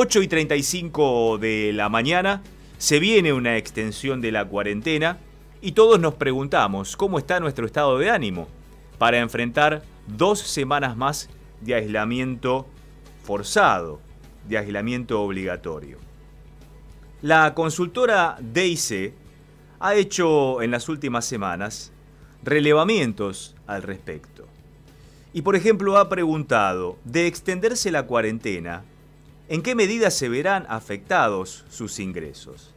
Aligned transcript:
8 0.00 0.22
y 0.22 0.28
35 0.28 1.38
de 1.38 1.72
la 1.74 1.88
mañana, 1.88 2.40
se 2.78 3.00
viene 3.00 3.32
una 3.32 3.56
extensión 3.56 4.20
de 4.20 4.30
la 4.30 4.44
cuarentena 4.44 5.18
y 5.60 5.72
todos 5.72 5.98
nos 5.98 6.14
preguntamos 6.14 6.96
cómo 6.96 7.18
está 7.18 7.40
nuestro 7.40 7.66
estado 7.66 7.98
de 7.98 8.08
ánimo 8.08 8.46
para 8.96 9.18
enfrentar 9.18 9.82
dos 10.06 10.38
semanas 10.38 10.96
más 10.96 11.28
de 11.62 11.74
aislamiento 11.74 12.68
forzado, 13.24 14.00
de 14.48 14.58
aislamiento 14.58 15.20
obligatorio. 15.20 15.98
La 17.20 17.52
consultora 17.54 18.38
DIC 18.40 19.12
ha 19.80 19.96
hecho 19.96 20.62
en 20.62 20.70
las 20.70 20.88
últimas 20.88 21.24
semanas 21.24 21.90
relevamientos 22.44 23.56
al 23.66 23.82
respecto. 23.82 24.46
Y 25.32 25.42
por 25.42 25.56
ejemplo 25.56 25.98
ha 25.98 26.08
preguntado, 26.08 26.98
de 27.02 27.26
extenderse 27.26 27.90
la 27.90 28.04
cuarentena, 28.06 28.84
¿en 29.48 29.62
qué 29.62 29.74
medida 29.74 30.10
se 30.10 30.28
verán 30.28 30.66
afectados 30.68 31.64
sus 31.68 31.98
ingresos? 31.98 32.74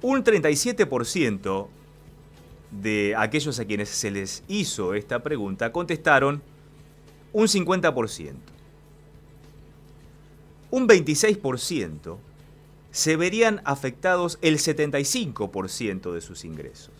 Un 0.00 0.22
37% 0.22 1.68
de 2.70 3.14
aquellos 3.16 3.58
a 3.58 3.64
quienes 3.64 3.88
se 3.88 4.10
les 4.10 4.42
hizo 4.46 4.94
esta 4.94 5.22
pregunta 5.22 5.72
contestaron 5.72 6.42
un 7.32 7.46
50%. 7.46 8.34
Un 10.70 10.86
26% 10.86 12.18
se 12.90 13.16
verían 13.16 13.60
afectados 13.64 14.38
el 14.42 14.58
75% 14.58 16.12
de 16.12 16.20
sus 16.20 16.44
ingresos. 16.44 16.92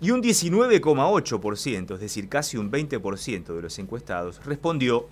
Y 0.00 0.10
un 0.10 0.22
19,8%, 0.22 1.94
es 1.94 2.00
decir, 2.00 2.28
casi 2.28 2.58
un 2.58 2.70
20% 2.70 3.54
de 3.54 3.62
los 3.62 3.78
encuestados, 3.78 4.44
respondió, 4.44 5.08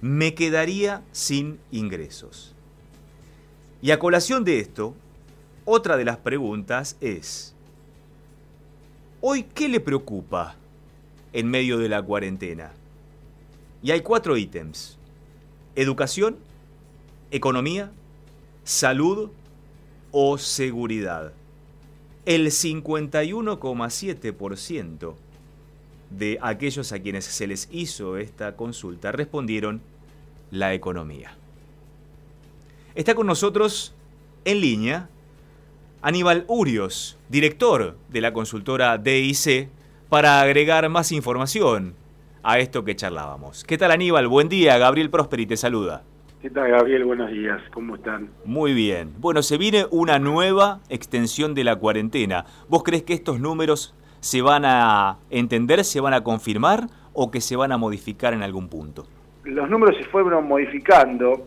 me 0.00 0.34
quedaría 0.34 1.02
sin 1.12 1.60
ingresos. 1.70 2.54
Y 3.82 3.90
a 3.90 3.98
colación 3.98 4.44
de 4.44 4.60
esto, 4.60 4.94
otra 5.64 5.96
de 5.96 6.04
las 6.04 6.18
preguntas 6.18 6.96
es, 7.00 7.56
¿hoy 9.20 9.42
qué 9.42 9.68
le 9.68 9.80
preocupa 9.80 10.54
en 11.32 11.48
medio 11.48 11.78
de 11.78 11.88
la 11.88 12.00
cuarentena? 12.02 12.70
Y 13.82 13.90
hay 13.90 14.00
cuatro 14.00 14.36
ítems. 14.36 14.96
Educación, 15.74 16.36
economía, 17.30 17.90
salud 18.64 19.30
o 20.10 20.38
seguridad. 20.38 21.32
El 22.24 22.46
51,7% 22.46 25.14
de 26.10 26.38
aquellos 26.40 26.92
a 26.92 27.00
quienes 27.00 27.24
se 27.24 27.46
les 27.46 27.68
hizo 27.70 28.16
esta 28.16 28.56
consulta 28.56 29.12
respondieron 29.12 29.80
la 30.50 30.74
economía. 30.74 31.34
Está 32.94 33.14
con 33.14 33.26
nosotros 33.26 33.94
en 34.44 34.60
línea 34.60 35.08
Aníbal 36.02 36.44
Urios, 36.46 37.18
director 37.28 37.96
de 38.08 38.20
la 38.20 38.32
consultora 38.32 38.96
DIC, 38.96 39.68
para 40.08 40.40
agregar 40.40 40.88
más 40.88 41.10
información 41.10 41.94
a 42.42 42.60
esto 42.60 42.84
que 42.84 42.94
charlábamos. 42.94 43.64
¿Qué 43.64 43.76
tal 43.76 43.90
Aníbal? 43.90 44.28
Buen 44.28 44.48
día, 44.48 44.78
Gabriel 44.78 45.10
Prosperi 45.10 45.46
te 45.46 45.56
saluda. 45.56 46.04
¿Qué 46.40 46.50
tal, 46.50 46.70
Gabriel? 46.70 47.04
Buenos 47.04 47.32
días, 47.32 47.60
¿cómo 47.72 47.96
están? 47.96 48.30
Muy 48.44 48.72
bien. 48.72 49.14
Bueno, 49.18 49.42
se 49.42 49.58
viene 49.58 49.86
una 49.90 50.20
nueva 50.20 50.80
extensión 50.88 51.54
de 51.54 51.64
la 51.64 51.74
cuarentena. 51.74 52.44
¿Vos 52.68 52.84
crees 52.84 53.02
que 53.02 53.14
estos 53.14 53.40
números 53.40 53.94
se 54.26 54.42
van 54.42 54.64
a 54.64 55.18
entender, 55.30 55.84
se 55.84 56.00
van 56.00 56.12
a 56.12 56.24
confirmar 56.24 56.88
o 57.12 57.30
que 57.30 57.40
se 57.40 57.54
van 57.54 57.70
a 57.70 57.76
modificar 57.76 58.34
en 58.34 58.42
algún 58.42 58.68
punto? 58.68 59.06
Los 59.44 59.70
números 59.70 59.96
se 59.96 60.04
fueron 60.04 60.48
modificando, 60.48 61.46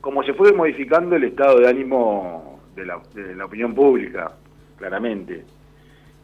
como 0.00 0.22
se 0.22 0.32
fue 0.32 0.54
modificando 0.54 1.14
el 1.14 1.24
estado 1.24 1.58
de 1.60 1.68
ánimo 1.68 2.58
de 2.74 2.86
la, 2.86 2.96
opinión 3.44 3.74
pública, 3.74 4.32
claramente. 4.78 5.44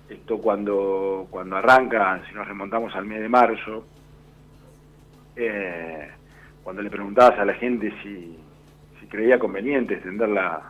Esto 0.09 0.39
cuando, 0.39 1.27
cuando 1.29 1.57
arranca, 1.57 2.23
si 2.27 2.35
nos 2.35 2.49
remontamos 2.49 2.95
al 2.97 3.05
mes 3.05 3.21
de 3.21 3.29
marzo, 3.29 3.85
eh, 5.37 6.09
cuando 6.63 6.81
le 6.81 6.89
preguntabas 6.89 7.39
a 7.39 7.45
la 7.45 7.53
gente 7.53 7.93
si, 8.03 8.39
creía 9.11 9.39
conveniente 9.39 9.95
extender 9.95 10.31
la, 10.31 10.63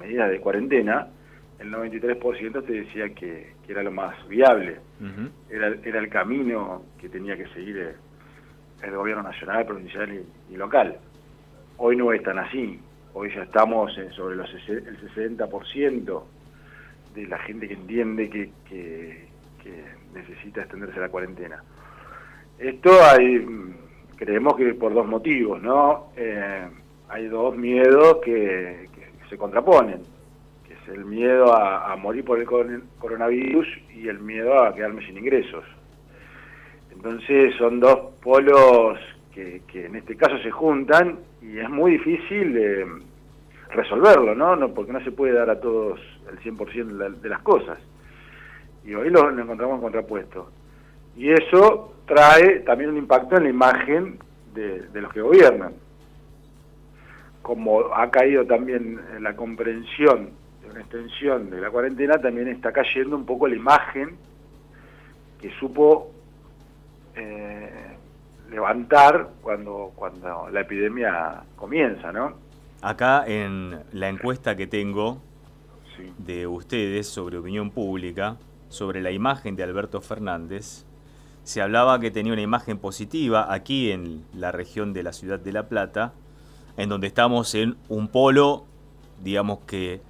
medida 0.00 0.26
de 0.28 0.40
cuarentena, 0.40 1.08
el 1.58 1.70
93% 1.70 2.64
te 2.64 2.72
decía 2.72 3.10
que, 3.10 3.52
era 3.68 3.82
lo 3.82 3.90
más 3.90 4.26
viable, 4.28 4.78
era, 5.48 5.74
era 5.82 5.98
el 5.98 6.08
camino 6.08 6.82
que 6.98 7.08
tenía 7.08 7.36
que 7.36 7.46
seguir 7.48 7.94
el, 8.82 8.94
gobierno 8.94 9.22
nacional, 9.22 9.64
provincial 9.64 10.24
y, 10.50 10.56
local. 10.56 10.98
Hoy 11.78 11.96
no 11.96 12.12
es 12.12 12.22
tan 12.22 12.38
así, 12.38 12.80
hoy 13.14 13.32
ya 13.34 13.42
estamos 13.42 13.92
sobre 14.14 14.36
los, 14.36 14.52
el 14.68 14.98
60% 15.14 16.22
de 17.14 17.26
la 17.26 17.38
gente 17.38 17.68
que 17.68 17.74
entiende 17.74 18.28
que, 18.28 18.50
que 18.68 19.84
necesita 20.14 20.62
extenderse 20.62 21.00
la 21.00 21.08
cuarentena. 21.08 21.62
Esto 22.58 22.90
hay 23.04 23.44
creemos 24.24 24.54
que 24.54 24.74
por 24.74 24.94
dos 24.94 25.06
motivos, 25.06 25.60
¿no? 25.60 26.12
Eh, 26.16 26.68
hay 27.08 27.26
dos 27.26 27.56
miedos 27.56 28.18
que, 28.24 28.88
se 29.28 29.36
contraponen, 29.36 30.00
que 30.00 30.21
el 30.94 31.04
miedo 31.04 31.54
a, 31.54 31.94
morir 31.96 32.24
por 32.24 32.38
el 32.38 32.46
coronavirus 32.98 33.66
y 33.94 34.08
el 34.08 34.18
miedo 34.20 34.62
a 34.62 34.74
quedarme 34.74 35.04
sin 35.06 35.18
ingresos. 35.18 35.64
Entonces 36.92 37.54
son 37.56 37.80
dos 37.80 38.14
polos 38.22 38.98
que, 39.32 39.62
en 39.74 39.96
este 39.96 40.16
caso 40.16 40.38
se 40.38 40.50
juntan 40.50 41.18
y 41.40 41.58
es 41.58 41.68
muy 41.68 41.92
difícil 41.92 42.56
eh, 42.56 42.86
resolverlo, 43.70 44.34
¿no? 44.34 44.56
¿no? 44.56 44.72
Porque 44.74 44.92
no 44.92 45.02
se 45.02 45.12
puede 45.12 45.32
dar 45.32 45.50
a 45.50 45.60
todos 45.60 46.00
el 46.30 46.38
100% 46.40 47.20
de, 47.20 47.28
las 47.28 47.40
cosas. 47.40 47.78
Y 48.84 48.94
hoy 48.94 49.10
lo, 49.10 49.30
lo 49.30 49.42
encontramos 49.42 49.80
contrapuesto. 49.80 50.50
Y 51.16 51.30
eso 51.30 51.94
trae 52.06 52.60
también 52.60 52.90
un 52.90 52.98
impacto 52.98 53.36
en 53.36 53.44
la 53.44 53.50
imagen 53.50 54.18
de, 54.54 55.00
los 55.00 55.12
que 55.12 55.22
gobiernan. 55.22 55.74
Como 57.42 57.94
ha 57.94 58.10
caído 58.10 58.46
también 58.46 59.00
la 59.20 59.34
comprensión 59.34 60.30
de 60.62 60.70
una 60.70 60.80
extensión 60.80 61.50
de 61.50 61.60
la 61.60 61.70
cuarentena, 61.70 62.18
también 62.18 62.48
está 62.48 62.72
cayendo 62.72 63.16
un 63.16 63.26
poco 63.26 63.48
la 63.48 63.56
imagen 63.56 64.16
que 65.40 65.50
supo 65.58 66.10
eh, 67.16 67.96
levantar 68.50 69.30
cuando, 69.42 69.92
cuando 69.94 70.48
la 70.50 70.60
epidemia 70.60 71.42
comienza, 71.56 72.12
¿no? 72.12 72.34
Acá 72.80 73.24
en 73.26 73.80
la 73.92 74.08
encuesta 74.08 74.56
que 74.56 74.66
tengo 74.66 75.20
de 76.18 76.46
ustedes 76.46 77.08
sobre 77.08 77.38
opinión 77.38 77.70
pública, 77.70 78.36
sobre 78.68 79.00
la 79.02 79.10
imagen 79.10 79.56
de 79.56 79.62
Alberto 79.62 80.00
Fernández, 80.00 80.84
se 81.44 81.60
hablaba 81.60 81.98
que 82.00 82.10
tenía 82.10 82.32
una 82.32 82.42
imagen 82.42 82.78
positiva 82.78 83.52
aquí 83.52 83.90
en 83.90 84.24
la 84.34 84.52
región 84.52 84.92
de 84.92 85.02
la 85.02 85.12
ciudad 85.12 85.40
de 85.40 85.52
La 85.52 85.68
Plata, 85.68 86.12
en 86.76 86.88
donde 86.88 87.08
estamos 87.08 87.54
en 87.54 87.76
un 87.88 88.08
polo, 88.08 88.64
digamos 89.22 89.60
que 89.66 90.00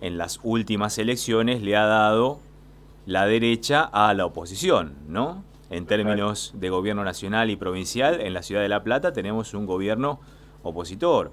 en 0.00 0.18
las 0.18 0.40
últimas 0.42 0.98
elecciones 0.98 1.62
le 1.62 1.76
ha 1.76 1.86
dado 1.86 2.40
la 3.06 3.26
derecha 3.26 3.82
a 3.82 4.12
la 4.14 4.26
oposición, 4.26 4.94
¿no? 5.08 5.44
En 5.70 5.86
términos 5.86 6.52
de 6.54 6.70
gobierno 6.70 7.04
nacional 7.04 7.50
y 7.50 7.56
provincial, 7.56 8.20
en 8.20 8.34
la 8.34 8.42
ciudad 8.42 8.62
de 8.62 8.68
La 8.68 8.82
Plata 8.82 9.12
tenemos 9.12 9.54
un 9.54 9.66
gobierno 9.66 10.20
opositor. 10.62 11.32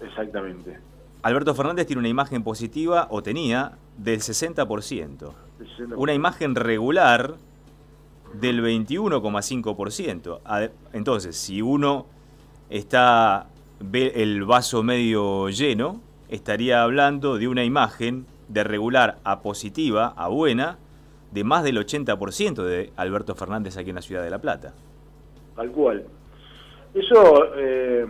Exactamente. 0.00 0.78
Alberto 1.22 1.54
Fernández 1.54 1.86
tiene 1.86 2.00
una 2.00 2.08
imagen 2.08 2.42
positiva, 2.42 3.06
o 3.10 3.22
tenía, 3.22 3.72
del 3.96 4.20
60%. 4.20 5.32
Una 5.94 6.12
imagen 6.12 6.56
regular 6.56 7.36
del 8.34 8.62
21,5%. 8.62 10.70
Entonces, 10.92 11.36
si 11.36 11.62
uno 11.62 12.06
está 12.68 13.46
ve 13.78 14.12
el 14.16 14.44
vaso 14.44 14.82
medio 14.82 15.48
lleno, 15.50 16.00
estaría 16.32 16.82
hablando 16.82 17.36
de 17.36 17.46
una 17.46 17.62
imagen 17.62 18.26
de 18.48 18.64
regular 18.64 19.18
a 19.22 19.42
positiva, 19.42 20.14
a 20.16 20.28
buena, 20.28 20.78
de 21.30 21.44
más 21.44 21.62
del 21.62 21.76
80% 21.76 22.64
de 22.64 22.90
Alberto 22.96 23.34
Fernández 23.34 23.76
aquí 23.76 23.90
en 23.90 23.96
la 23.96 24.02
ciudad 24.02 24.22
de 24.22 24.30
La 24.30 24.40
Plata. 24.40 24.72
Tal 25.54 25.70
cual. 25.70 26.04
Eso 26.94 27.54
eh, 27.56 28.06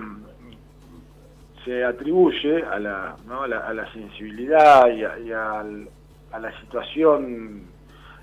se 1.65 1.85
atribuye 1.85 2.63
a 2.63 2.79
la, 2.79 3.17
a 3.29 3.75
la, 3.75 3.93
sensibilidad 3.93 4.89
y, 4.89 5.03
a 5.33 6.39
la 6.39 6.61
situación 6.61 7.63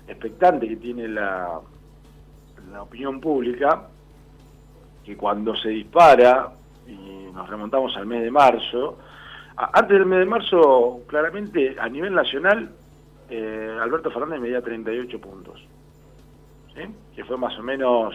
expectante 0.08 0.66
que 0.66 0.76
tiene 0.76 1.08
la, 1.08 1.60
la 2.72 2.82
opinión 2.82 3.20
pública 3.20 3.88
que 5.04 5.16
cuando 5.16 5.54
se 5.56 5.68
dispara, 5.68 6.52
y 6.86 7.30
nos 7.34 7.48
remontamos 7.48 7.96
al 7.96 8.06
mes 8.06 8.22
de 8.22 8.30
marzo, 8.30 8.98
antes 9.56 9.90
del 9.90 10.06
mes 10.06 10.20
de 10.20 10.26
marzo, 10.26 11.00
claramente 11.06 11.76
a 11.78 11.88
nivel 11.88 12.14
nacional, 12.14 12.70
eh, 13.28 13.78
Alberto 13.80 14.10
Fernández 14.10 14.40
medía 14.40 14.62
38 14.62 15.20
puntos, 15.20 15.62
que 17.14 17.24
fue 17.24 17.36
más 17.36 17.56
o 17.58 17.62
menos 17.62 18.14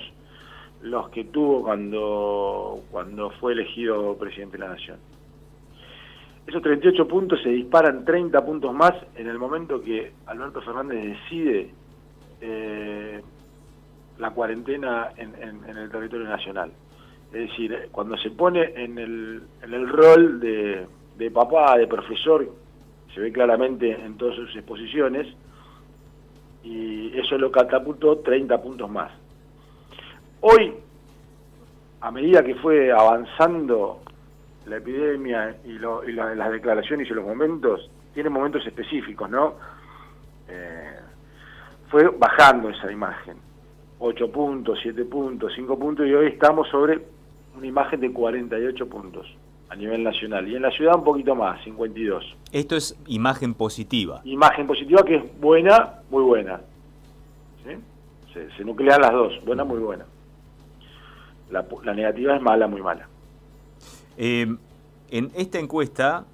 los 0.82 1.10
que 1.10 1.26
tuvo 1.26 1.64
cuando, 1.64 2.84
cuando 2.92 3.30
fue 3.32 3.54
elegido 3.54 4.18
presidente 4.18 4.58
de 4.58 4.64
la 4.64 4.70
Nación. 4.72 4.98
Esos 6.48 6.62
38 6.62 7.08
puntos 7.08 7.42
se 7.42 7.50
disparan 7.50 8.06
30 8.06 8.46
puntos 8.46 8.74
más 8.74 8.94
en 9.16 9.28
el 9.28 9.40
momento 9.40 9.82
que 9.82 10.12
Alberto 10.28 10.62
Fernández 10.62 11.18
decide 11.18 11.72
eh, 12.42 13.22
la 14.20 14.30
cuarentena 14.32 15.10
en, 15.18 15.34
el 15.78 15.90
territorio 15.90 16.28
nacional. 16.28 16.72
Es 17.34 17.50
decir, 17.50 17.90
cuando 17.92 18.16
se 18.18 18.30
pone 18.30 18.62
en 18.76 18.98
el, 19.00 19.44
en 19.64 19.74
el 19.74 19.90
rol 19.90 20.40
de, 20.40 20.86
de 21.18 21.32
papá, 21.32 21.78
de 21.78 21.88
profesor, 21.88 22.48
se 23.14 23.22
ve 23.22 23.32
claramente 23.32 23.92
en 23.92 24.18
todas 24.18 24.36
sus 24.36 24.56
exposiciones, 24.56 25.28
y 26.64 27.18
eso 27.18 27.38
lo 27.38 27.52
catapultó 27.52 28.18
30 28.20 28.62
puntos 28.62 28.90
más. 28.90 29.12
Hoy, 30.42 30.74
a 32.02 32.12
medida 32.12 32.44
que 32.44 32.56
fue 32.56 32.92
avanzando 32.92 34.02
la 34.66 34.78
epidemia 34.78 35.58
y, 35.64 35.78
las 35.78 36.52
declaraciones 36.52 37.10
y 37.10 37.14
los 37.14 37.26
momentos, 37.26 37.90
tiene 38.14 38.30
momentos 38.30 38.66
específicos, 38.66 39.30
¿no? 39.30 39.56
Eh, 40.50 41.00
fue 41.90 42.10
bajando 42.10 42.70
esa 42.70 42.92
imagen. 42.92 43.38
8 44.00 44.32
puntos, 44.32 44.80
7 44.82 45.06
puntos, 45.06 45.54
5 45.56 45.80
puntos 45.80 46.06
y 46.06 46.14
hoy 46.14 46.28
estamos 46.28 46.68
sobre 46.70 47.00
una 47.56 47.66
imagen 47.66 48.02
de 48.02 48.12
48 48.12 48.90
puntos 48.90 49.26
a 49.76 49.78
nivel 49.78 50.04
nacional. 50.04 50.48
Y 50.48 50.56
en 50.56 50.62
la 50.62 50.72
ciudad 50.72 50.96
un 50.96 51.04
poquito 51.04 51.36
más, 51.36 51.62
52. 51.66 52.24
Esto 52.54 52.78
es 52.78 52.98
imagen 53.08 53.54
positiva. 53.54 54.22
Imagen 54.24 54.66
positiva 54.68 55.04
que 55.04 55.16
es 55.16 55.40
buena, 55.40 55.96
muy 56.10 56.24
buena. 56.24 56.62
Se, 58.34 58.66
nuclean 58.66 59.00
las 59.00 59.14
dos, 59.14 59.34
buena, 59.46 59.64
muy 59.64 59.80
buena. 59.80 60.06
La, 61.50 61.94
negativa 61.94 62.36
es 62.36 62.42
mala, 62.42 62.68
muy 62.68 62.82
mala. 62.82 63.08
Eh, 64.18 64.54
en 65.10 65.32
esta 65.36 65.60
encuesta 65.60 66.26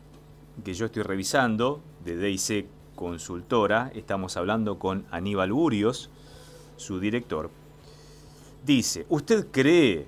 que 0.63 0.73
yo 0.73 0.87
estoy 0.87 1.03
revisando, 1.03 1.81
de 2.03 2.17
DIC 2.17 2.65
Consultora, 2.95 3.91
estamos 3.93 4.35
hablando 4.35 4.79
con 4.79 5.05
Aníbal 5.11 5.51
Urios, 5.51 6.09
su 6.75 6.99
director, 6.99 7.51
dice, 8.65 9.05
¿usted 9.09 9.47
cree 9.51 10.07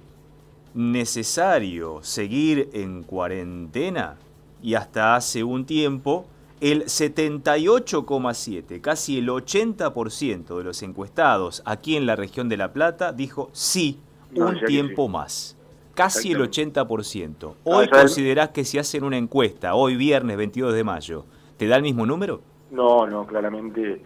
necesario 0.73 1.99
seguir 2.03 2.69
en 2.73 3.03
cuarentena? 3.03 4.17
Y 4.61 4.75
hasta 4.75 5.15
hace 5.15 5.43
un 5.43 5.65
tiempo, 5.65 6.25
el 6.61 6.85
78,7, 6.85 8.79
casi 8.79 9.17
el 9.19 9.27
80% 9.27 10.57
de 10.57 10.63
los 10.63 10.81
encuestados 10.83 11.61
aquí 11.65 11.97
en 11.97 12.05
la 12.05 12.15
región 12.15 12.47
de 12.47 12.57
La 12.57 12.71
Plata 12.71 13.11
dijo 13.11 13.49
sí, 13.51 13.99
un 14.33 14.59
tiempo 14.65 15.09
más. 15.09 15.57
Casi 15.93 16.31
el 16.31 16.39
80%. 16.39 17.55
Hoy 17.65 17.87
considerás 17.87 18.49
que 18.49 18.63
si 18.63 18.79
hacen 18.79 19.03
una 19.03 19.17
encuesta, 19.17 19.75
hoy 19.75 19.95
viernes 19.95 20.37
22 20.37 20.73
de 20.73 20.83
mayo, 20.83 21.25
¿te 21.57 21.67
da 21.67 21.75
el 21.75 21.83
mismo 21.83 22.05
número? 22.05 22.41
No, 22.71 23.05
no, 23.05 23.27
claramente 23.27 24.01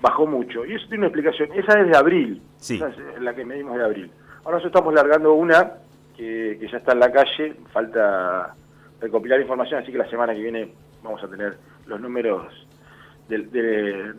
bajó 0.00 0.26
mucho. 0.26 0.64
Y 0.64 0.74
eso 0.74 0.86
tiene 0.88 1.06
una 1.06 1.06
explicación. 1.08 1.50
Esa 1.52 1.80
es 1.80 1.88
de 1.88 1.96
abril. 1.96 2.42
Sí. 2.56 2.76
Esa 2.76 2.88
es 2.88 3.20
la 3.20 3.34
que 3.34 3.44
medimos 3.44 3.76
de 3.76 3.84
abril. 3.84 4.10
Ahora 4.38 4.56
nosotros 4.56 4.80
estamos 4.80 4.94
largando 4.94 5.34
una 5.34 5.74
que, 6.18 6.68
ya 6.70 6.78
está 6.78 6.92
en 6.92 7.00
la 7.00 7.12
calle, 7.12 7.54
falta 7.72 8.54
recopilar 9.00 9.40
información, 9.40 9.82
así 9.82 9.92
que 9.92 9.98
la 9.98 10.10
semana 10.10 10.34
que 10.34 10.42
viene 10.42 10.72
vamos 11.02 11.22
a 11.22 11.28
tener 11.28 11.56
los 11.86 12.00
números 12.00 12.52
de, 13.28 13.38
de, 13.38 14.14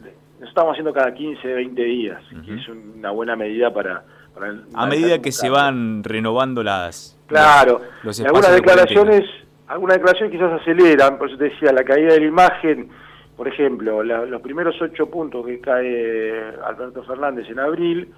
estamos 0.47 0.71
haciendo 0.71 0.93
cada 0.93 1.13
15, 1.13 1.45
20 1.45 1.83
días, 1.83 2.21
que 2.45 2.55
es 2.55 2.67
una 2.69 3.11
buena 3.11 3.35
medida 3.35 3.73
para... 3.73 4.03
a 4.73 4.85
medida 4.85 5.19
que 5.19 5.31
se 5.31 5.49
van 5.49 6.03
renovando 6.03 6.63
las... 6.63 7.17
Claro, 7.27 7.81
algunas 8.25 8.53
declaraciones, 8.53 9.23
algunas 9.67 9.97
declaraciones 9.97 10.31
quizás 10.31 10.61
aceleran, 10.61 11.17
por 11.17 11.27
eso 11.27 11.37
te 11.37 11.45
decía, 11.45 11.73
la 11.73 11.83
caída 11.83 12.13
de 12.13 12.21
la 12.21 12.25
imagen, 12.25 12.89
por 13.35 13.47
ejemplo, 13.47 14.03
los 14.03 14.41
primeros 14.41 14.81
ocho 14.81 15.09
puntos 15.09 15.45
que 15.45 15.59
cae 15.59 16.53
Alberto 16.65 17.03
Fernández 17.03 17.49
en 17.49 17.59
abril, 17.59 18.13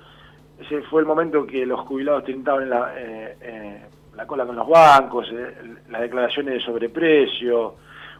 ese 0.61 0.81
fue 0.83 1.01
el 1.01 1.07
momento 1.07 1.45
que 1.45 1.65
los 1.65 1.79
jubilados 1.81 2.23
tentaban 2.23 2.63
en 2.63 2.69
la, 2.69 2.93
eh, 2.95 3.37
eh, 3.41 3.81
la 4.15 4.27
cola 4.27 4.45
con 4.45 4.55
los 4.55 4.67
bancos, 4.67 5.27
eh, 5.31 5.55
las 5.89 6.01
declaraciones 6.01 6.55
de 6.55 6.61
sobreprecio, 6.61 7.75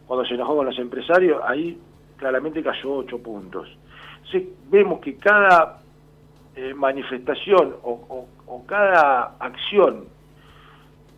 cuando 0.06 0.26
se 0.26 0.34
enojó 0.34 0.56
con 0.56 0.66
los 0.66 0.78
empresarios, 0.78 1.40
ahí 1.44 1.78
claramente 2.16 2.62
cayó 2.62 2.96
ocho 2.96 3.22
puntos. 3.22 3.68
Entonces 4.16 4.48
vemos 4.70 5.00
que 5.00 5.16
cada 5.16 5.78
manifestación 6.76 7.76
o, 7.82 8.26
cada 8.66 9.36
acción 9.38 10.04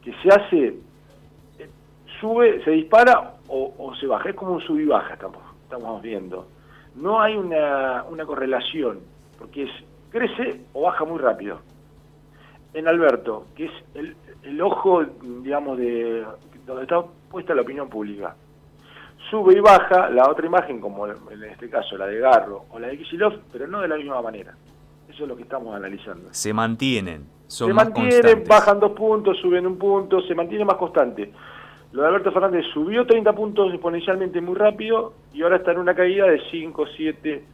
que 0.03 0.13
se 0.23 0.29
hace 0.29 0.75
sube, 2.21 2.63
se 2.63 2.71
dispara 2.71 3.35
o, 3.49 3.93
se 3.99 4.07
baja, 4.07 4.29
es 4.29 4.37
como 4.37 4.53
un 4.53 4.61
sub 4.61 4.79
y 4.79 4.85
baja 4.85 5.15
estamos, 5.15 5.43
estamos 5.65 6.01
viendo. 6.03 6.47
No 6.95 7.21
hay 7.21 7.37
una, 7.37 8.05
una 8.05 8.25
correlación, 8.25 9.01
porque 9.39 9.65
es 9.65 9.71
crece 10.15 10.61
o 10.73 10.83
baja 10.83 11.05
muy 11.05 11.19
rápido. 11.19 11.59
En 12.73 12.87
Alberto, 12.87 13.47
que 13.57 13.67
es 13.67 13.73
el, 13.95 14.61
ojo, 14.63 15.05
digamos, 15.43 15.77
de 15.77 16.25
donde 16.65 16.83
está 16.83 17.03
puesta 17.29 17.55
la 17.55 17.63
opinión 17.63 17.89
pública, 17.89 18.37
sube 19.29 19.57
y 19.57 19.61
baja 19.61 20.09
la 20.11 20.31
otra 20.31 20.47
imagen, 20.47 20.81
como 20.81 21.07
en 21.07 21.45
este 21.51 21.69
caso 21.69 21.97
la 21.97 22.07
de 22.07 22.21
Garro 22.21 22.65
o 22.71 22.79
la 22.79 22.89
de 22.89 22.99
Kicillof, 22.99 23.35
pero 23.53 23.67
no 23.67 23.81
de 23.81 23.89
la 23.89 23.97
misma 23.97 24.23
manera. 24.23 24.55
Eso 25.09 25.25
es 25.25 25.29
lo 25.29 25.37
que 25.37 25.43
estamos 25.43 25.75
analizando. 25.75 26.29
Se 26.33 26.53
mantienen, 26.53 27.27
son 27.49 27.69
Se 27.69 27.75
mantienen, 27.75 28.45
bajan 28.49 28.79
dos 28.79 28.93
puntos, 28.93 29.37
suben 29.39 29.67
un 29.67 29.79
punto, 29.79 30.21
se 30.23 30.35
mantiene 30.35 30.65
más 30.65 30.77
constante. 30.77 31.33
Lo 31.93 32.03
de 32.03 32.09
Alberto 32.09 32.33
Fernández 32.33 32.65
subió 32.73 33.07
30 33.07 33.33
puntos 33.33 33.73
exponencialmente 33.73 34.41
muy 34.41 34.57
rápido 34.57 35.15
y 35.33 35.43
ahora 35.43 35.57
está 35.57 35.73
en 35.73 35.79
una 35.79 35.95
caída 35.95 36.27
de 36.27 36.41
5, 36.51 36.85
7, 36.97 37.45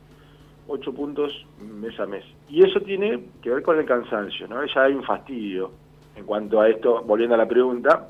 8 0.71 0.93
puntos 0.95 1.47
mes 1.61 1.99
a 1.99 2.07
mes. 2.07 2.25
Y 2.49 2.65
eso 2.65 2.81
tiene 2.81 3.21
que 3.43 3.51
ver 3.51 3.63
con 3.63 3.79
el 3.79 3.85
cansancio, 3.85 4.47
¿no? 4.47 4.65
Ya 4.65 4.85
hay 4.85 4.95
un 4.95 5.03
fastidio 5.03 5.73
en 6.17 6.25
cuanto 6.25 6.61
a 6.61 6.69
esto, 6.69 7.03
volviendo 7.03 7.35
a 7.35 7.39
la 7.39 7.49
pregunta, 7.49 8.09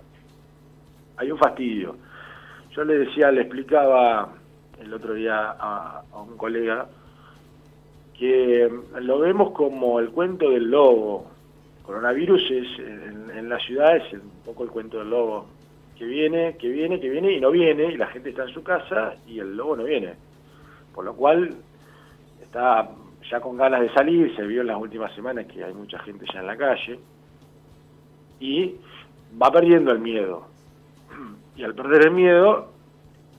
hay 1.16 1.30
un 1.30 1.38
fastidio. 1.38 1.96
Yo 2.74 2.84
le 2.84 2.98
decía, 2.98 3.30
le 3.30 3.42
explicaba 3.42 4.34
el 4.80 4.92
otro 4.92 5.14
día 5.14 5.56
a, 5.58 6.02
un 6.28 6.36
colega 6.36 6.86
que 8.18 8.70
lo 9.00 9.18
vemos 9.18 9.52
como 9.52 9.98
el 9.98 10.10
cuento 10.10 10.50
del 10.50 10.70
lobo. 10.70 11.30
Coronavirus 11.82 12.50
es 12.50 12.78
en, 12.78 13.30
en 13.36 13.48
la 13.48 13.58
ciudad 13.58 13.96
es 13.96 14.12
un 14.12 14.42
poco 14.44 14.64
el 14.64 14.70
cuento 14.70 14.98
del 14.98 15.10
lobo 15.10 15.46
que 15.98 16.04
viene, 16.04 16.56
que 16.56 16.68
viene, 16.68 17.00
que 17.00 17.10
viene 17.10 17.32
y 17.32 17.40
no 17.40 17.50
viene, 17.50 17.92
y 17.92 17.96
la 17.96 18.06
gente 18.06 18.30
está 18.30 18.44
en 18.44 18.54
su 18.54 18.62
casa 18.62 19.14
y 19.26 19.38
el 19.38 19.56
lobo 19.56 19.76
no 19.76 19.85
viene. 19.85 20.14
Por 20.94 21.04
lo 21.04 21.14
cual 21.14 21.54
está 22.50 22.90
ya 23.30 23.40
con 23.40 23.57
ganas 23.57 23.80
de 23.80 23.92
salir, 23.95 24.35
se 24.35 24.42
vio 24.42 24.62
en 24.62 24.66
las 24.66 24.76
últimas 24.76 25.14
semanas 25.14 25.47
que 25.47 25.62
hay 25.62 25.73
mucha 25.73 26.00
gente 26.00 26.26
ya 26.35 26.40
en 26.40 26.47
la 26.49 26.57
calle, 26.57 26.99
y 28.40 28.75
va 29.40 29.52
perdiendo 29.52 29.92
el 29.92 30.00
miedo. 30.00 30.47
Y 31.57 31.62
al 31.62 31.75
perder 31.75 32.07
el 32.07 32.12
miedo 32.12 32.73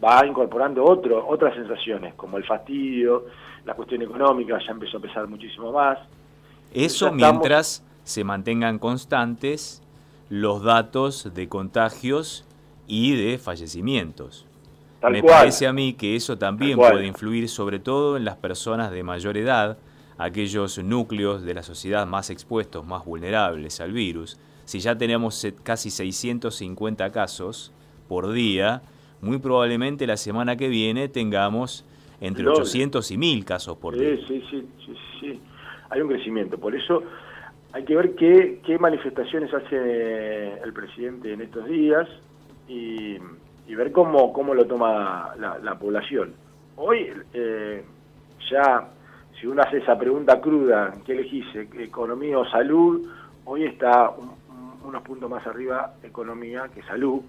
va 0.03 0.25
incorporando 0.25 0.85
otro, 0.85 1.27
otras 1.27 1.55
sensaciones, 1.55 2.13
como 2.13 2.37
el 2.37 2.45
fastidio, 2.45 3.25
la 3.65 3.73
cuestión 3.73 4.01
económica 4.03 4.59
ya 4.59 4.71
empezó 4.71 4.97
a 4.97 5.01
pesar 5.01 5.27
muchísimo 5.27 5.71
más. 5.71 5.97
Eso 6.71 7.11
mientras 7.11 7.83
se 8.03 8.23
mantengan 8.23 8.77
constantes 8.79 9.81
los 10.29 10.61
datos 10.61 11.33
de 11.33 11.49
contagios 11.49 12.45
y 12.85 13.15
de 13.15 13.39
fallecimientos. 13.39 14.45
Me 15.09 15.23
parece 15.23 15.65
a 15.67 15.73
mí 15.73 15.93
que 15.93 16.15
eso 16.15 16.37
también 16.37 16.77
puede 16.77 17.05
influir 17.05 17.49
sobre 17.49 17.79
todo 17.79 18.17
en 18.17 18.25
las 18.25 18.35
personas 18.35 18.91
de 18.91 19.03
mayor 19.03 19.37
edad, 19.37 19.77
aquellos 20.17 20.77
núcleos 20.77 21.43
de 21.43 21.53
la 21.55 21.63
sociedad 21.63 22.05
más 22.05 22.29
expuestos, 22.29 22.85
más 22.85 23.03
vulnerables 23.05 23.81
al 23.81 23.93
virus. 23.93 24.39
Si 24.65 24.79
ya 24.79 24.95
tenemos 24.95 25.45
casi 25.63 25.89
650 25.89 27.11
casos 27.11 27.73
por 28.07 28.31
día, 28.31 28.83
muy 29.21 29.39
probablemente 29.39 30.05
la 30.05 30.17
semana 30.17 30.55
que 30.55 30.67
viene 30.67 31.07
tengamos 31.07 31.85
entre 32.19 32.47
800 32.47 33.09
y 33.11 33.17
1000 33.17 33.45
casos 33.45 33.77
por 33.77 33.97
día. 33.97 34.15
Sí, 34.27 34.43
sí, 34.49 34.67
sí, 34.85 34.93
sí, 35.19 35.39
hay 35.89 36.01
un 36.01 36.09
crecimiento. 36.09 36.59
Por 36.59 36.75
eso 36.75 37.03
hay 37.73 37.83
que 37.85 37.95
ver 37.95 38.15
qué, 38.15 38.59
qué 38.63 38.77
manifestaciones 38.77 39.51
hace 39.53 40.53
el 40.63 40.73
presidente 40.73 41.33
en 41.33 41.41
estos 41.41 41.67
días 41.67 42.07
y 42.67 43.17
y 43.67 43.75
ver 43.75 43.91
cómo, 43.91 44.33
cómo 44.33 44.53
lo 44.53 44.65
toma 44.65 45.33
la, 45.37 45.75
población. 45.75 46.33
Hoy 46.75 47.11
eh, 47.33 47.83
ya, 48.49 48.87
si 49.39 49.47
uno 49.47 49.61
hace 49.61 49.77
esa 49.77 49.97
pregunta 49.97 50.39
cruda, 50.41 50.93
¿qué 51.05 51.13
elegís? 51.13 51.45
¿Economía 51.55 52.39
o 52.39 52.45
salud? 52.45 53.07
Hoy 53.45 53.65
está 53.65 54.11
unos 54.83 55.03
puntos 55.03 55.29
más 55.29 55.45
arriba 55.45 55.93
economía 56.03 56.69
que 56.73 56.81
salud. 56.83 57.21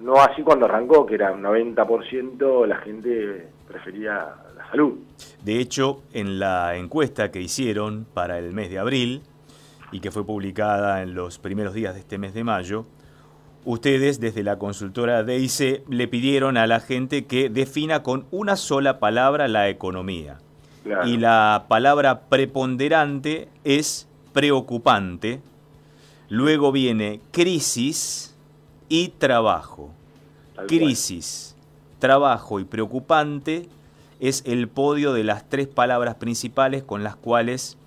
No 0.00 0.14
así 0.16 0.42
cuando 0.42 0.66
arrancó, 0.66 1.06
que 1.06 1.14
era 1.14 1.32
un 1.32 1.42
90% 1.42 2.66
la 2.66 2.76
gente 2.76 3.48
prefería 3.66 4.34
la 4.56 4.70
salud. 4.70 4.98
De 5.42 5.60
hecho, 5.60 6.02
en 6.12 6.38
la 6.38 6.76
encuesta 6.76 7.30
que 7.30 7.40
hicieron 7.40 8.06
para 8.12 8.38
el 8.38 8.52
mes 8.52 8.70
de 8.70 8.78
abril, 8.78 9.22
y 9.94 10.00
que 10.00 10.10
fue 10.10 10.26
publicada 10.26 11.02
en 11.02 11.14
los 11.14 11.38
primeros 11.38 11.72
días 11.72 11.94
de 11.94 12.00
este 12.00 12.18
mes 12.18 12.34
de 12.34 12.42
mayo, 12.42 12.84
ustedes 13.64 14.20
desde 14.20 14.42
la 14.42 14.58
consultora 14.58 15.22
DIC 15.22 15.88
le 15.88 16.08
pidieron 16.08 16.56
a 16.56 16.66
la 16.66 16.80
gente 16.80 17.24
que 17.24 17.48
defina 17.48 18.02
con 18.02 18.26
una 18.30 18.56
sola 18.56 18.98
palabra 18.98 19.48
la 19.48 19.68
economía. 19.68 20.38
Y 21.06 21.16
la 21.16 21.64
palabra 21.66 22.20
preponderante 22.28 23.48
es 23.64 24.06
preocupante, 24.34 25.40
luego 26.28 26.72
viene 26.72 27.20
crisis 27.30 28.34
y 28.88 29.08
trabajo. 29.08 29.90
crisis, 30.68 31.56
trabajo 31.98 32.60
y 32.60 32.64
preocupante 32.64 33.66
es 34.20 34.42
el 34.46 34.68
podio 34.68 35.14
de 35.14 35.24
las 35.24 35.48
tres 35.48 35.66
palabras 35.68 36.16
principales 36.16 36.82
con 36.82 37.02
las 37.02 37.16
cuales 37.16 37.78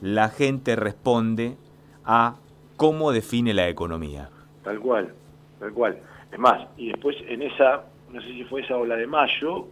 la 0.00 0.30
gente 0.30 0.76
responde 0.76 1.56
a 2.04 2.36
cómo 2.76 3.12
define 3.12 3.52
la 3.52 3.68
economía. 3.68 4.30
Tal 4.62 4.78
cual, 4.80 5.12
tal 5.58 5.72
cual. 5.72 5.98
Es 6.30 6.38
más, 6.38 6.66
y 6.76 6.88
después 6.88 7.16
en 7.26 7.42
esa, 7.42 7.84
no 8.12 8.20
sé 8.20 8.28
si 8.28 8.44
fue 8.44 8.62
esa 8.62 8.76
o 8.76 8.84
la 8.84 8.96
de 8.96 9.06
mayo, 9.06 9.66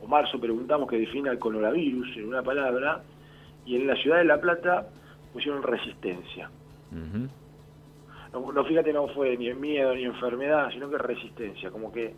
o 0.00 0.06
marzo, 0.06 0.40
preguntamos 0.40 0.88
que 0.88 0.98
defina 0.98 1.30
el 1.30 1.38
coronavirus 1.38 2.16
en 2.16 2.28
una 2.28 2.42
palabra, 2.42 3.02
y 3.64 3.76
en 3.76 3.86
la 3.86 3.96
ciudad 3.96 4.18
de 4.18 4.24
La 4.24 4.40
Plata 4.40 4.88
pusieron 5.32 5.62
resistencia. 5.62 6.50
no, 8.32 8.64
fíjate, 8.64 8.92
no 8.92 9.08
fue 9.08 9.36
ni 9.36 9.52
miedo 9.54 9.94
ni 9.94 10.04
enfermedad, 10.04 10.70
sino 10.72 10.90
que 10.90 10.98
resistencia, 10.98 11.70
como 11.70 11.92
que 11.92 12.14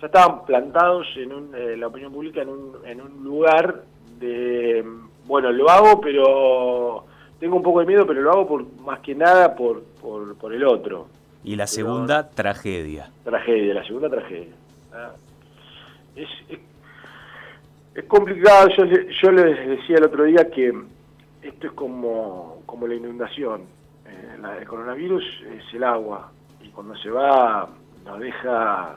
ya 0.00 0.06
estaban 0.06 0.44
plantados 0.44 1.06
en 1.16 1.32
un, 1.32 1.54
eh, 1.54 1.76
la 1.76 1.86
opinión 1.86 2.12
pública 2.12 2.42
en 2.42 2.48
un, 2.48 2.76
en 2.84 3.00
un 3.00 3.24
lugar 3.24 3.82
de, 4.18 4.84
bueno, 5.26 5.50
lo 5.52 5.68
hago, 5.70 6.00
pero 6.00 7.04
tengo 7.38 7.56
un 7.56 7.62
poco 7.62 7.80
de 7.80 7.86
miedo, 7.86 8.06
pero 8.06 8.20
lo 8.22 8.30
hago 8.32 8.46
por 8.46 8.64
más 8.80 9.00
que 9.00 9.14
nada 9.14 9.54
por, 9.54 9.82
por, 10.02 10.54
el 10.54 10.64
otro. 10.64 11.08
Y 11.46 11.54
la 11.54 11.68
segunda 11.68 12.28
tragedia. 12.28 13.08
Tragedia, 13.22 13.74
la 13.74 13.84
segunda 13.86 14.10
tragedia. 14.10 14.52
Ah, 14.92 15.12
es, 16.16 16.28
es, 17.94 18.04
complicado, 18.06 18.68
yo, 18.70 18.84
yo 18.84 19.30
les 19.30 19.68
decía 19.68 19.98
el 19.98 20.06
otro 20.06 20.24
día 20.24 20.50
que 20.50 20.74
esto 21.42 21.68
es 21.68 21.72
como, 21.74 22.62
como 22.66 22.88
la 22.88 22.96
inundación. 22.96 23.60
Eh, 24.06 24.58
el 24.58 24.66
coronavirus 24.66 25.22
es 25.56 25.72
el 25.72 25.84
agua 25.84 26.32
y 26.64 26.70
cuando 26.70 26.96
se 26.96 27.10
va 27.10 27.68
nos 28.04 28.18
deja 28.18 28.96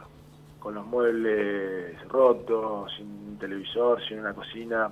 con 0.57 0.73
los 0.73 0.87
muebles 0.87 2.01
rotos, 2.07 2.91
sin 2.97 3.37
televisor, 3.37 4.03
sin 4.07 4.21
una 4.21 4.33
cocina. 4.33 4.89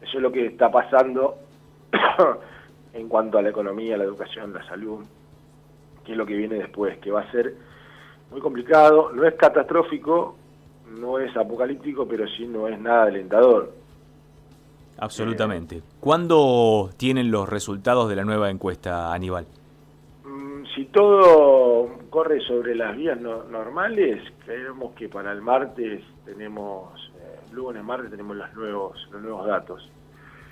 Eso 0.00 0.16
es 0.16 0.22
lo 0.22 0.32
que 0.32 0.46
está 0.46 0.70
pasando 0.70 1.36
en 2.94 3.10
cuanto 3.10 3.36
a 3.36 3.42
la 3.42 3.50
economía, 3.50 3.98
la 3.98 4.04
educación, 4.04 4.54
la 4.54 4.66
salud, 4.66 5.04
que 6.04 6.12
es 6.12 6.18
lo 6.18 6.26
que 6.26 6.36
viene 6.36 6.56
después, 6.56 6.98
que 6.98 7.10
va 7.10 7.22
a 7.22 7.30
ser 7.30 7.54
muy 8.30 8.40
complicado, 8.40 9.12
no 9.12 9.26
es 9.26 9.34
catastrófico, 9.34 10.36
no 10.98 11.18
es 11.18 11.36
apocalíptico, 11.36 12.06
pero 12.06 12.26
sí 12.28 12.46
no 12.46 12.68
es 12.68 12.78
nada 12.80 13.04
alentador. 13.04 13.72
Absolutamente. 14.98 15.82
¿Cuándo 16.00 16.90
tienen 16.96 17.30
los 17.30 17.48
resultados 17.48 18.08
de 18.08 18.16
la 18.16 18.24
nueva 18.24 18.50
encuesta, 18.50 19.12
Aníbal? 19.12 19.46
Mm, 20.24 20.64
si 20.74 20.84
todo 20.86 21.90
corre 22.10 22.40
sobre 22.40 22.74
las 22.74 22.96
vías 22.96 23.20
normales, 23.20 24.22
creemos 24.44 24.94
que 24.94 25.08
para 25.08 25.32
el 25.32 25.42
martes 25.42 26.02
tenemos, 26.24 27.12
eh, 27.18 27.52
lunes, 27.52 27.82
martes 27.82 28.10
tenemos 28.10 28.36
los 28.36 28.54
nuevos, 28.54 29.08
los 29.10 29.22
nuevos 29.22 29.46
datos. 29.46 29.90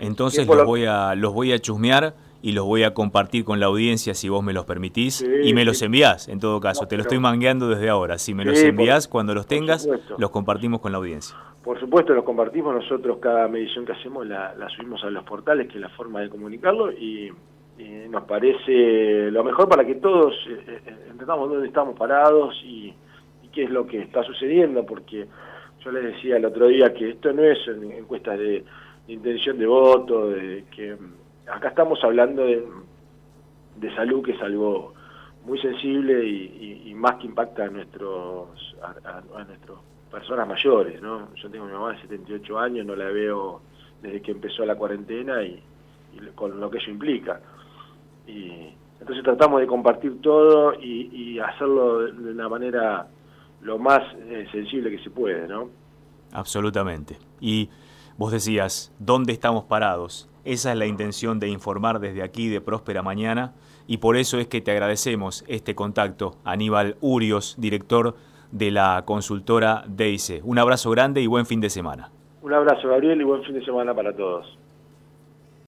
Entonces 0.00 0.46
los, 0.46 0.64
voy 0.64 0.86
a, 0.86 1.14
los 1.14 1.32
voy 1.32 1.52
a 1.52 1.60
chusmear 1.60 2.14
y 2.42 2.52
los 2.52 2.64
voy 2.66 2.82
a 2.82 2.92
compartir 2.92 3.44
con 3.44 3.60
la 3.60 3.66
audiencia 3.66 4.14
si 4.14 4.28
vos 4.28 4.42
me 4.42 4.52
los 4.52 4.64
permitís 4.64 5.24
y 5.42 5.54
me 5.54 5.64
los 5.64 5.80
envías 5.80 6.28
en 6.28 6.40
todo 6.40 6.60
caso. 6.60 6.86
Te 6.86 6.96
lo 6.96 7.02
estoy 7.02 7.18
mangueando 7.18 7.68
desde 7.68 7.88
ahora. 7.88 8.18
Si 8.18 8.34
me 8.34 8.44
los 8.44 8.60
envías 8.62 9.08
cuando 9.08 9.34
los 9.34 9.46
tengas, 9.46 9.88
los 10.18 10.30
compartimos 10.30 10.80
con 10.80 10.92
la 10.92 10.98
audiencia. 10.98 11.36
Por 11.62 11.78
supuesto, 11.78 12.12
los 12.12 12.24
compartimos. 12.24 12.74
Nosotros 12.74 13.18
cada 13.20 13.46
medición 13.48 13.86
que 13.86 13.92
hacemos 13.92 14.26
la, 14.26 14.54
la 14.56 14.68
subimos 14.68 15.02
a 15.04 15.10
los 15.10 15.22
portales, 15.24 15.68
que 15.68 15.74
es 15.74 15.80
la 15.80 15.90
forma 15.90 16.20
de 16.20 16.28
comunicarlo, 16.28 16.90
y 16.90 17.32
nos 18.12 18.24
parece 18.24 19.30
lo 19.30 19.42
mejor 19.42 19.68
para 19.68 19.84
que 19.84 19.96
todos 19.96 20.34
eh, 20.48 20.80
eh, 20.86 20.94
entendamos 21.10 21.48
dónde 21.48 21.66
estamos 21.66 21.98
parados 21.98 22.54
y, 22.64 22.94
qué 23.52 23.64
es 23.64 23.70
lo 23.70 23.86
que 23.86 24.00
está 24.00 24.22
sucediendo, 24.22 24.86
porque 24.86 25.26
yo 25.84 25.92
les 25.92 26.04
decía 26.04 26.38
el 26.38 26.46
otro 26.46 26.68
día 26.68 26.94
que 26.94 27.10
esto 27.10 27.34
no 27.34 27.42
es 27.42 27.58
encuesta 27.68 28.34
de, 28.34 28.64
intención 29.08 29.58
de 29.58 29.66
voto, 29.66 30.30
de 30.30 30.64
que 30.74 30.96
acá 31.46 31.68
estamos 31.68 32.02
hablando 32.04 32.44
de, 32.44 33.94
salud, 33.94 34.22
que 34.22 34.32
es 34.32 34.42
algo 34.42 34.94
muy 35.44 35.58
sensible 35.60 36.24
y, 36.24 36.92
más 36.94 37.16
que 37.16 37.26
impacta 37.26 37.64
a 37.64 37.68
nuestros 37.68 38.76
a, 38.80 39.44
nuestras 39.44 39.78
personas 40.10 40.46
mayores, 40.46 41.02
¿no? 41.02 41.34
Yo 41.34 41.50
tengo 41.50 41.64
a 41.64 41.68
mi 41.68 41.72
mamá 41.72 41.92
de 41.92 42.02
78 42.02 42.58
años, 42.58 42.86
no 42.86 42.94
la 42.94 43.06
veo 43.06 43.60
desde 44.00 44.22
que 44.22 44.30
empezó 44.30 44.64
la 44.64 44.76
cuarentena 44.76 45.42
y 45.42 45.60
con 46.36 46.60
lo 46.60 46.70
que 46.70 46.78
eso 46.78 46.90
implica. 46.90 47.40
Y 48.26 48.72
entonces 49.02 49.24
tratamos 49.24 49.60
de 49.60 49.66
compartir 49.66 50.20
todo 50.20 50.74
y, 50.80 51.40
hacerlo 51.40 52.04
de 52.04 52.30
una 52.30 52.48
manera 52.48 53.08
lo 53.62 53.76
más 53.76 54.00
eh, 54.16 54.46
sensible 54.52 54.92
que 54.92 55.02
se 55.02 55.10
puede, 55.10 55.48
¿no? 55.48 55.70
Absolutamente. 56.30 57.18
Y 57.40 57.68
vos 58.16 58.30
decías, 58.30 58.92
¿dónde 59.00 59.32
estamos 59.32 59.64
parados? 59.64 60.28
Esa 60.44 60.72
es 60.72 60.78
la 60.78 60.86
intención 60.86 61.38
de 61.38 61.48
informar 61.48 62.00
desde 62.00 62.22
aquí 62.22 62.48
de 62.48 62.60
Próspera 62.60 63.02
Mañana 63.02 63.54
y 63.86 63.98
por 63.98 64.16
eso 64.16 64.38
es 64.38 64.48
que 64.48 64.60
te 64.60 64.72
agradecemos 64.72 65.44
este 65.46 65.74
contacto, 65.74 66.36
Aníbal 66.44 66.96
Urios, 67.00 67.54
director 67.58 68.16
de 68.50 68.70
la 68.70 69.02
consultora 69.04 69.84
DEICE. 69.86 70.40
Un 70.44 70.58
abrazo 70.58 70.90
grande 70.90 71.20
y 71.20 71.26
buen 71.26 71.46
fin 71.46 71.60
de 71.60 71.70
semana. 71.70 72.10
Un 72.42 72.52
abrazo, 72.52 72.88
Gabriel, 72.88 73.20
y 73.20 73.24
buen 73.24 73.42
fin 73.44 73.54
de 73.54 73.64
semana 73.64 73.94
para 73.94 74.14
todos. 74.14 74.58